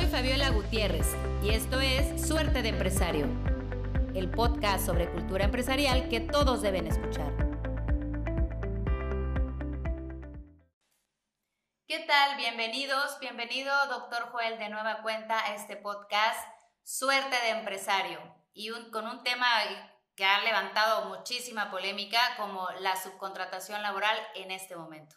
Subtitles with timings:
[0.00, 3.26] Soy Fabiola Gutiérrez y esto es Suerte de Empresario,
[4.14, 7.30] el podcast sobre cultura empresarial que todos deben escuchar.
[11.86, 12.38] ¿Qué tal?
[12.38, 16.48] Bienvenidos, bienvenido doctor Joel de nueva cuenta a este podcast
[16.82, 18.20] Suerte de Empresario
[18.54, 19.48] y con un tema
[20.14, 25.16] que ha levantado muchísima polémica como la subcontratación laboral en este momento.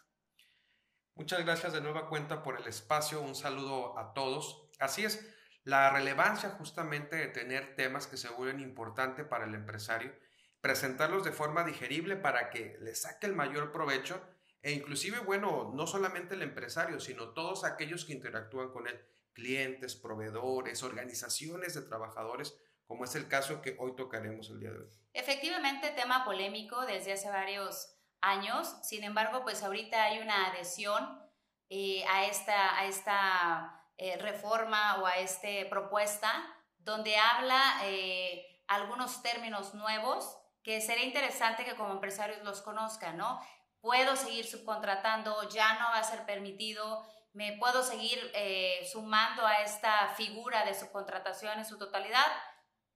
[1.14, 4.63] Muchas gracias de nueva cuenta por el espacio, un saludo a todos.
[4.78, 5.26] Así es,
[5.64, 10.14] la relevancia justamente de tener temas que se vuelven importantes para el empresario,
[10.60, 14.22] presentarlos de forma digerible para que le saque el mayor provecho
[14.62, 18.98] e inclusive, bueno, no solamente el empresario, sino todos aquellos que interactúan con él,
[19.34, 22.56] clientes, proveedores, organizaciones de trabajadores,
[22.86, 24.90] como es el caso que hoy tocaremos el día de hoy.
[25.12, 31.22] Efectivamente, tema polémico desde hace varios años, sin embargo, pues ahorita hay una adhesión
[31.68, 36.32] eh, a esta, a esta eh, reforma o a esta propuesta
[36.78, 43.40] donde habla eh, algunos términos nuevos que sería interesante que como empresarios los conozcan, ¿no?
[43.80, 49.62] Puedo seguir subcontratando, ya no va a ser permitido, me puedo seguir eh, sumando a
[49.62, 52.26] esta figura de subcontratación en su totalidad.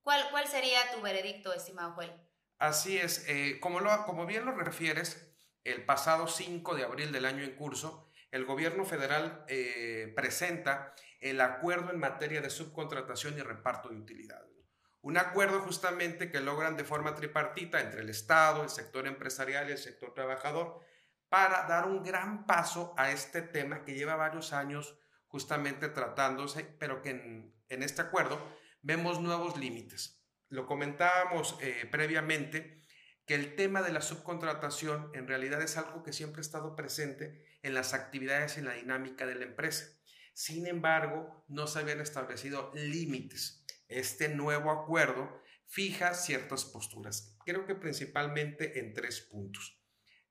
[0.02, 2.12] ¿Cuál, cuál sería tu veredicto, estimado Joel?
[2.58, 3.24] Así es,
[3.60, 8.07] como, lo, como bien lo refieres, el pasado 5 de abril del año en curso,
[8.30, 14.48] el gobierno federal eh, presenta el acuerdo en materia de subcontratación y reparto de utilidades.
[15.00, 19.72] Un acuerdo justamente que logran de forma tripartita entre el Estado, el sector empresarial y
[19.72, 20.80] el sector trabajador
[21.28, 27.02] para dar un gran paso a este tema que lleva varios años justamente tratándose, pero
[27.02, 28.40] que en, este acuerdo
[28.82, 30.22] vemos nuevos límites.
[30.48, 32.82] Lo comentábamos eh, previamente
[33.28, 37.44] que el tema de la subcontratación en realidad es algo que siempre ha estado presente
[37.62, 39.86] en las actividades y la dinámica de la empresa.
[40.32, 43.66] Sin embargo, no se habían establecido límites.
[43.86, 49.78] Este nuevo acuerdo fija ciertas posturas, creo que principalmente en tres puntos.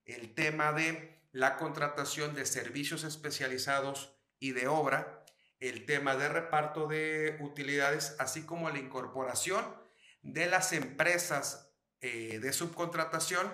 [0.04, 5.24] El tema de la contratación de servicios especializados y de obra,
[5.60, 9.64] el tema de reparto de utilidades, así como la incorporación
[10.24, 11.67] de las empresas
[12.02, 13.52] eh, de subcontratación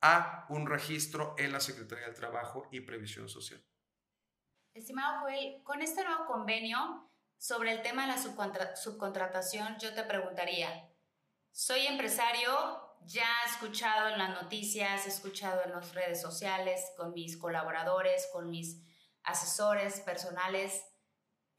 [0.00, 3.62] a un registro en la Secretaría del Trabajo y Previsión Social.
[4.74, 10.88] Estimado Joel, con este nuevo convenio sobre el tema de la subcontratación, yo te preguntaría,
[11.50, 17.12] soy empresario, ya he escuchado en las noticias, he escuchado en las redes sociales, con
[17.12, 18.82] mis colaboradores, con mis
[19.22, 20.84] asesores personales,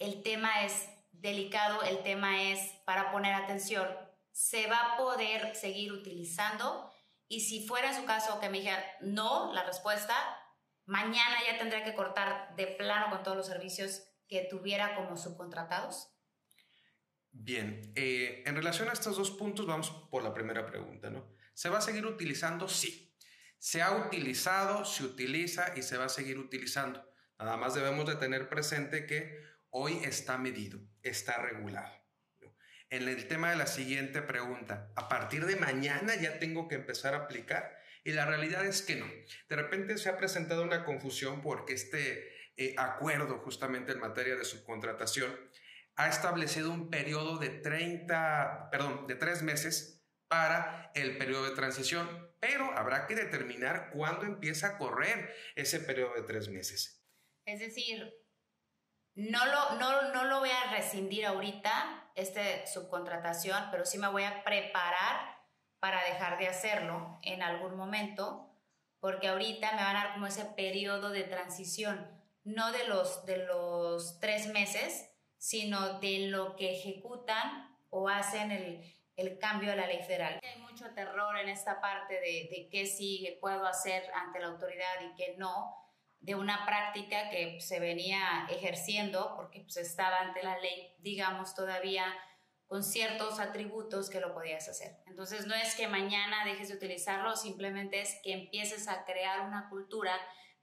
[0.02, 3.88] el tema es delicado, el tema es para poner atención
[4.32, 6.92] se va a poder seguir utilizando
[7.28, 10.16] y si fuera en su caso que me dijera no, la respuesta,
[10.86, 16.10] mañana ya tendría que cortar de plano con todos los servicios que tuviera como subcontratados?
[17.32, 21.34] Bien, eh, en relación a estos dos puntos vamos por la primera pregunta, ¿no?
[21.54, 22.68] ¿Se va a seguir utilizando?
[22.68, 23.16] Sí.
[23.58, 27.08] Se ha utilizado, se utiliza y se va a seguir utilizando.
[27.38, 29.40] Nada más debemos de tener presente que
[29.70, 32.01] hoy está medido, está regulado
[32.92, 34.92] en el tema de la siguiente pregunta.
[34.96, 37.76] ¿A partir de mañana ya tengo que empezar a aplicar?
[38.04, 39.06] Y la realidad es que no.
[39.50, 44.44] De repente se ha presentado una confusión porque este eh, acuerdo justamente en materia de
[44.44, 45.34] subcontratación
[45.96, 52.34] ha establecido un periodo de 30, perdón, de tres meses para el periodo de transición,
[52.40, 57.06] pero habrá que determinar cuándo empieza a correr ese periodo de tres meses.
[57.46, 58.14] Es decir,
[59.16, 64.24] no lo, no, no lo voy a rescindir ahorita, este subcontratación, pero sí me voy
[64.24, 65.38] a preparar
[65.80, 68.48] para dejar de hacerlo en algún momento,
[69.00, 72.08] porque ahorita me van a dar como ese periodo de transición,
[72.44, 78.84] no de los, de los tres meses, sino de lo que ejecutan o hacen el,
[79.16, 80.40] el cambio a la ley federal.
[80.44, 85.02] Hay mucho terror en esta parte de, de qué sí puedo hacer ante la autoridad
[85.02, 85.76] y qué no,
[86.22, 92.06] de una práctica que se venía ejerciendo porque pues, estaba ante la ley, digamos, todavía
[92.68, 94.96] con ciertos atributos que lo podías hacer.
[95.08, 99.68] Entonces no es que mañana dejes de utilizarlo, simplemente es que empieces a crear una
[99.70, 100.14] cultura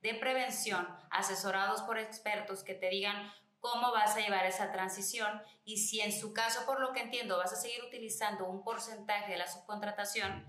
[0.00, 3.30] de prevención asesorados por expertos que te digan
[3.60, 7.36] cómo vas a llevar esa transición y si en su caso, por lo que entiendo,
[7.36, 10.46] vas a seguir utilizando un porcentaje de la subcontratación,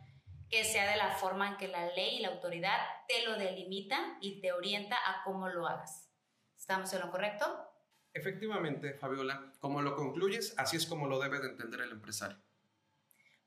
[0.50, 4.18] que sea de la forma en que la ley y la autoridad te lo delimitan
[4.22, 6.10] y te orienta a cómo lo hagas.
[6.58, 7.46] ¿Estamos en lo correcto?
[8.14, 12.38] Efectivamente, Fabiola, como lo concluyes, así es como lo debe de entender el empresario.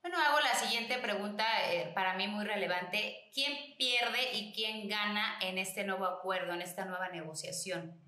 [0.01, 3.31] Bueno, hago la siguiente pregunta, eh, para mí muy relevante.
[3.33, 8.01] ¿Quién pierde y quién gana en este nuevo acuerdo, en esta nueva negociación?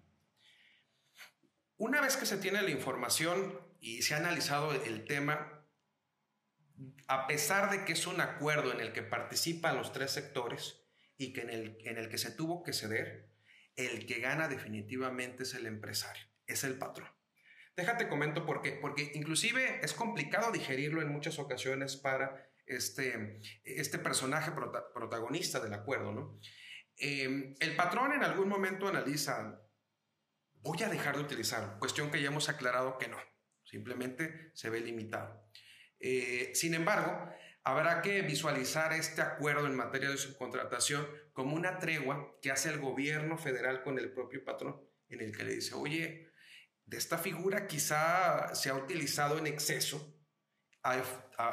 [1.77, 5.54] Una vez que se tiene la información y se ha analizado el tema,
[7.07, 10.81] a pesar de que es un acuerdo en el que participan los tres sectores
[11.17, 13.31] y que en el, en el que se tuvo que ceder,
[13.77, 17.09] el que gana definitivamente es el empresario, es el patrón.
[17.77, 23.99] Déjate comento por qué, porque inclusive es complicado digerirlo en muchas ocasiones para este, este
[23.99, 24.53] personaje
[24.95, 26.41] protagonista del acuerdo, ¿no?
[26.97, 29.61] Em, el patrón en algún momento analiza,
[30.61, 33.19] voy a dejar de utilizar, cuestión que ya hemos aclarado que no,
[33.65, 35.44] simplemente se ve limitado.
[36.01, 37.31] Eh, sin embargo,
[37.63, 42.79] habrá que visualizar este acuerdo en materia de subcontratación como una tregua que hace el
[42.79, 46.31] gobierno federal con el propio patrón, en el que le dice, oye,
[46.85, 50.15] de esta figura quizá se ha utilizado en exceso,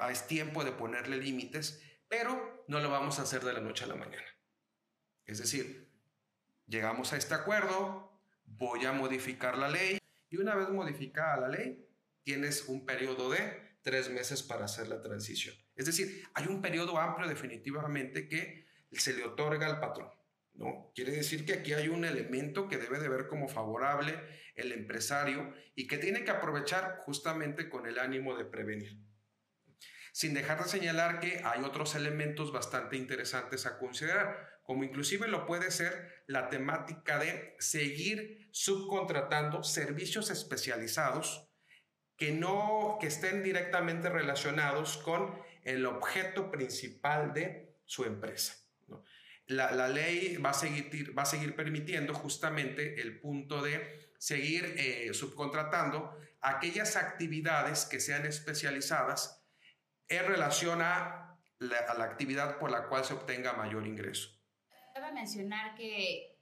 [0.10, 3.88] es tiempo de ponerle límites, pero no lo vamos a hacer de la noche a
[3.88, 4.28] la mañana.
[5.26, 5.90] Es decir,
[6.68, 9.98] llegamos a este acuerdo, voy a modificar la ley
[10.30, 11.88] y una vez modificada la ley,
[12.24, 15.56] tienes un periodo de tres meses para hacer la transición.
[15.76, 20.10] Es decir, hay un periodo amplio definitivamente que se le otorga al patrón.
[20.54, 20.92] ¿no?
[20.96, 24.20] Quiere decir que aquí hay un elemento que debe de ver como favorable
[24.56, 29.00] el empresario y que tiene que aprovechar justamente con el ánimo de prevenir.
[30.14, 35.46] Sin dejar de señalar que hay otros elementos bastante interesantes a considerar, como inclusive lo
[35.46, 41.51] puede ser la temática de seguir subcontratando servicios especializados
[42.22, 48.54] que no que estén directamente relacionados con el objeto principal de su empresa.
[49.48, 56.16] La, ley va a, seguir, va seguir permitiendo justamente el punto de seguir eh, subcontratando
[56.42, 59.44] aquellas actividades que sean especializadas
[60.08, 64.30] en relación a la, a la actividad por la cual se obtenga mayor ingreso.
[64.94, 66.38] Cabe mencionar que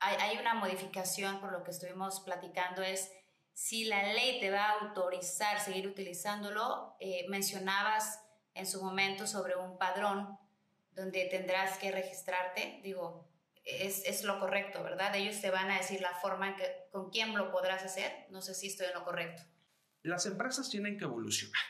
[0.00, 3.12] hay una modificación por lo que estuvimos platicando, es
[3.60, 8.18] si la ley te va a autorizar seguir utilizándolo, eh, mencionabas
[8.54, 10.38] en su momento sobre un padrón
[10.92, 13.28] donde tendrás que registrarte, digo,
[13.62, 15.14] es, es, lo correcto, ¿verdad?
[15.14, 18.10] Ellos te van a decir la forma que, con quién lo podrás hacer.
[18.30, 19.42] No sé si estoy en lo correcto.
[20.02, 21.62] Las empresas tienen que evolucionar.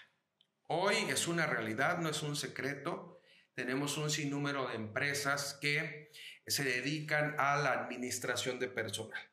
[0.69, 3.21] Hoy es una realidad, no es un secreto.
[3.55, 6.13] Tenemos un sinnúmero de empresas que
[6.47, 9.30] se dedican a la administración de personal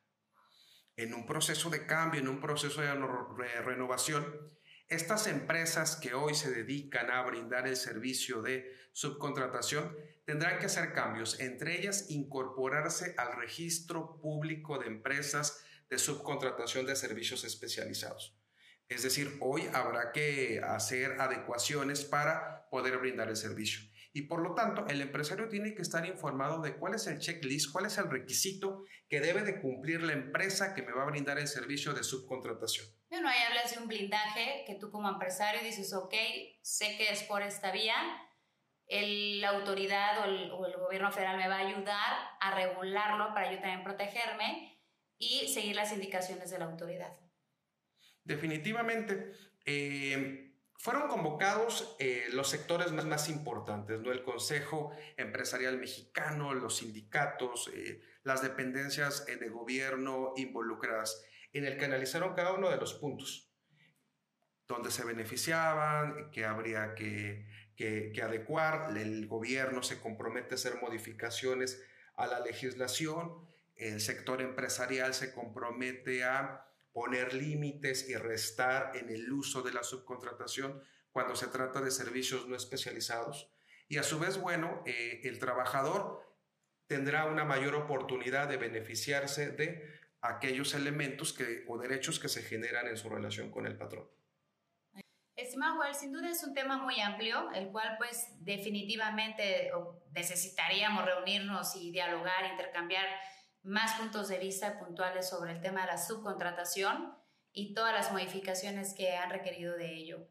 [0.98, 2.92] en un proceso de cambio, en un proceso de
[3.62, 4.26] renovación,
[4.88, 10.92] estas empresas que hoy se dedican a brindar el servicio de subcontratación tendrán que hacer
[10.92, 18.36] cambios, entre ellas incorporarse al registro público de empresas de subcontratación de servicios especializados.
[18.88, 23.87] Es decir, hoy habrá que hacer adecuaciones para poder brindar el servicio.
[24.12, 27.70] Y por lo tanto, el empresario tiene que estar informado de cuál es el checklist,
[27.72, 31.38] cuál es el requisito que debe de cumplir la empresa que me va a brindar
[31.38, 32.86] el servicio de subcontratación.
[33.10, 36.14] Bueno, ahí hablas de un blindaje que tú como empresario dices, ok,
[36.62, 37.94] sé que es por esta vía,
[38.86, 43.34] el, la autoridad o el, o el gobierno federal me va a ayudar a regularlo
[43.34, 44.80] para yo también protegerme
[45.18, 47.14] y seguir las indicaciones de la autoridad.
[48.24, 49.32] Definitivamente.
[49.64, 50.47] Eh,
[50.78, 54.12] fueron convocados eh, los sectores más, importantes, ¿no?
[54.12, 61.86] el Consejo Empresarial Mexicano, los sindicatos, eh, las dependencias de gobierno involucradas, en el que
[61.86, 63.50] analizaron cada uno de los puntos,
[64.68, 70.80] donde se beneficiaban, que habría que, que, que adecuar, el gobierno se compromete a hacer
[70.80, 71.82] modificaciones
[72.14, 79.30] a la legislación, el sector empresarial se compromete a poner límites y restar en el
[79.32, 83.50] uso de la subcontratación cuando se trata de servicios no especializados.
[83.88, 86.26] Y a su vez, bueno, eh, el trabajador
[86.86, 92.88] tendrá una mayor oportunidad de beneficiarse de aquellos elementos que, o derechos que se generan
[92.88, 94.08] en su relación con el patrón.
[95.36, 99.70] Estimado sin duda es un tema muy amplio, el cual pues definitivamente
[100.12, 103.06] necesitaríamos reunirnos y dialogar, intercambiar
[103.62, 107.16] más puntos de vista puntuales sobre el tema de la subcontratación
[107.52, 110.28] y todas las modificaciones que han requerido de ello.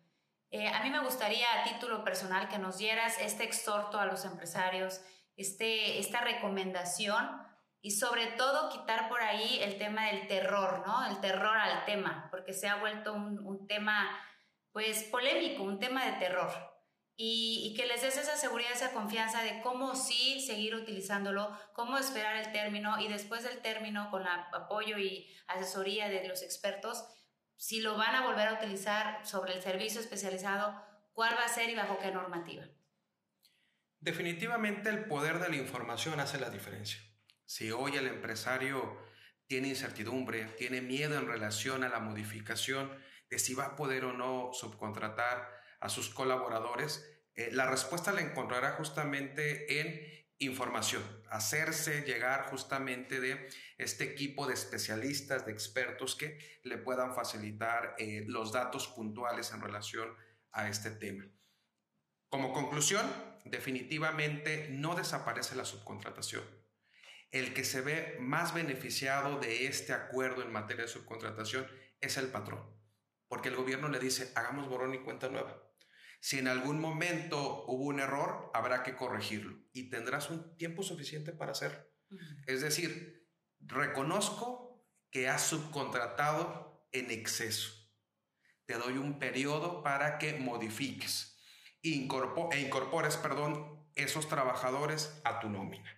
[0.49, 4.23] Eh, a mí me gustaría a título personal que nos dieras este exhorto a los
[4.23, 5.01] empresarios,
[5.35, 7.41] este, esta recomendación
[7.81, 11.05] y sobre todo quitar por ahí el tema del terror, ¿no?
[11.05, 14.09] El terror al tema, porque se ha vuelto un, un tema
[14.71, 16.76] pues polémico, un tema de terror
[17.19, 22.37] y, que les des esa seguridad, esa confianza de cómo sí seguir utilizándolo, cómo esperar
[22.37, 27.03] el término y después del término con el apoyo y asesoría de los expertos,
[27.55, 30.79] si lo van a volver a utilizar sobre el servicio especializado,
[31.13, 32.63] cuál va a ser y bajo qué normativa.
[33.99, 37.01] Definitivamente el poder de la información hace la diferencia.
[37.45, 38.95] Si hoy el empresario
[39.47, 42.91] tiene incertidumbre, tiene miedo en relación a la modificación
[43.31, 47.05] de si va a poder o no subcontratar a sus colaboradores,
[47.35, 54.53] eh, la respuesta la encontrará justamente en información, hacerse llegar justamente de este equipo de
[54.53, 60.15] especialistas, de expertos que le puedan facilitar eh, los datos puntuales en relación
[60.51, 61.25] a este tema.
[62.29, 63.05] Como conclusión,
[63.45, 66.43] definitivamente no desaparece la subcontratación.
[67.31, 71.67] El que se ve más beneficiado de este acuerdo en materia de subcontratación
[71.99, 72.63] es el patrón,
[73.27, 75.66] porque el gobierno le dice, hagamos borrón y cuenta nueva.
[76.19, 81.31] Si en algún momento hubo un error, habrá que corregirlo y tendrás un tiempo suficiente
[81.31, 81.85] para hacerlo.
[82.45, 83.27] Es decir,
[83.59, 87.73] reconozco que has subcontratado en exceso.
[88.65, 91.37] Te doy un periodo para que modifiques
[91.83, 95.93] e, incorpores perdón, esos trabajadores a tu nómina.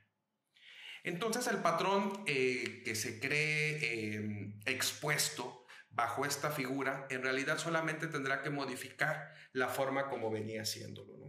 [1.03, 5.58] Entonces el patrón eh, que se cree em, expuesto
[5.89, 11.19] bajo esta figura, en realidad solamente tendrá que modificar la forma como venía haciéndolo.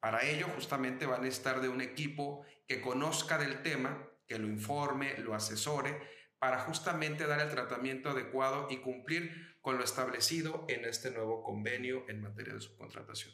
[0.00, 4.48] Para ello, justamente van a estar de un equipo que conozca del tema, que lo
[4.48, 6.00] informe, lo asesore,
[6.38, 12.04] para justamente dar el tratamiento adecuado y cumplir con lo establecido en este nuevo convenio
[12.08, 13.32] en materia de subcontratación.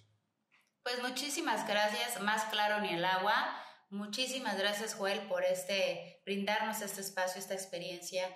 [0.83, 3.64] Pues muchísimas gracias, más claro ni el agua.
[3.88, 8.28] Muchísimas gracias, Joel, por este brindarnos este espacio, esta experiencia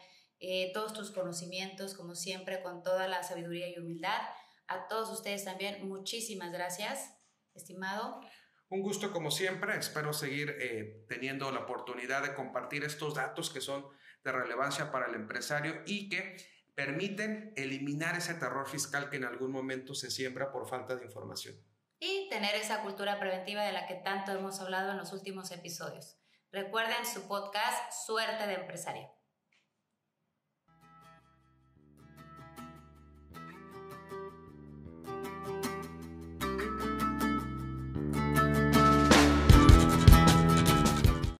[0.42, 4.20] eh, todos tus conocimientos, como siempre, con toda la sabiduría y humildad.
[4.66, 7.14] A todos ustedes también, muchísimas gracias,
[7.54, 8.20] estimado.
[8.68, 13.60] Un gusto como siempre, espero seguir eh, teniendo la oportunidad de compartir estos datos que
[13.60, 13.86] son
[14.24, 16.36] de relevancia para el empresario y que
[16.74, 21.54] permiten eliminar ese terror fiscal que en algún momento se siembra por falta de información.
[22.00, 26.18] Y tener esa cultura preventiva de la que tanto hemos hablado en los últimos episodios.
[26.50, 29.21] Recuerden su podcast Suerte de Empresario.